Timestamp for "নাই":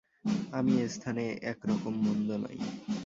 2.43-2.57